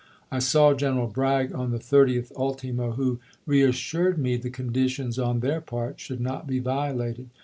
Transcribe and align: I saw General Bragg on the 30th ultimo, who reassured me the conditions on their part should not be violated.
I 0.31 0.39
saw 0.39 0.73
General 0.73 1.05
Bragg 1.05 1.53
on 1.53 1.69
the 1.69 1.77
30th 1.77 2.31
ultimo, 2.35 2.93
who 2.93 3.19
reassured 3.45 4.17
me 4.17 4.35
the 4.35 4.49
conditions 4.49 5.19
on 5.19 5.41
their 5.41 5.61
part 5.61 5.99
should 5.99 6.19
not 6.21 6.47
be 6.47 6.57
violated. 6.57 7.29